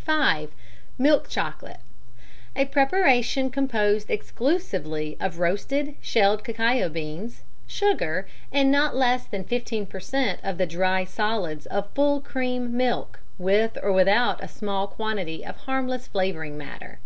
(5) 0.00 0.50
Milk 0.98 1.28
Chocolate. 1.28 1.78
A 2.56 2.64
preparation 2.64 3.50
composed 3.50 4.10
exclusively 4.10 5.16
of 5.20 5.38
roasted, 5.38 5.94
shelled 6.00 6.42
cacao 6.42 6.88
beans, 6.88 7.44
sugar, 7.68 8.26
and 8.50 8.72
not 8.72 8.96
less 8.96 9.26
than 9.26 9.44
15 9.44 9.86
per 9.86 10.00
cent. 10.00 10.40
of 10.42 10.58
the 10.58 10.66
dry 10.66 11.04
solids 11.04 11.66
of 11.66 11.88
full 11.92 12.20
cream 12.20 12.76
milk, 12.76 13.20
with 13.38 13.78
or 13.80 13.92
without 13.92 14.42
a 14.42 14.48
small 14.48 14.88
quantity 14.88 15.46
of 15.46 15.56
harmless 15.56 16.08
flavouring 16.08 16.58
matter. 16.58 16.98